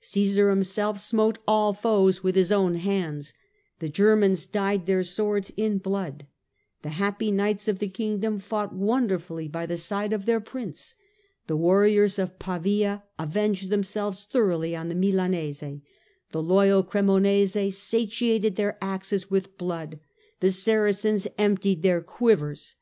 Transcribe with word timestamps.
Caesar 0.00 0.50
himself 0.50 0.98
smote 0.98 1.38
all 1.46 1.72
foes 1.72 2.20
with 2.20 2.34
his 2.34 2.50
own 2.50 2.74
hands; 2.74 3.32
the 3.78 3.88
Germans 3.88 4.44
dyed 4.44 4.84
their 4.86 5.04
swords 5.04 5.52
in 5.56 5.78
blood; 5.78 6.26
the 6.82 6.88
happy 6.88 7.30
knights 7.30 7.68
of 7.68 7.78
the 7.78 7.86
Kingdom 7.86 8.40
fought 8.40 8.74
wonderfully 8.74 9.46
by 9.46 9.64
the 9.64 9.76
side 9.76 10.12
of 10.12 10.26
their 10.26 10.40
Prince; 10.40 10.96
the 11.46 11.56
warriors 11.56 12.18
of 12.18 12.36
Pavia 12.40 13.04
avenged 13.16 13.70
themselves 13.70 14.24
thoroughly 14.24 14.74
on 14.74 14.88
the 14.88 14.96
Milanese; 14.96 15.62
the 16.32 16.42
loyal 16.42 16.82
Cremonese 16.82 17.54
satiated 17.72 18.56
their 18.56 18.76
axes 18.82 19.30
with 19.30 19.56
blood; 19.56 20.00
the 20.40 20.50
Saracens 20.50 21.28
emptied 21.38 21.84
their 21.84 22.00
quivers. 22.02 22.74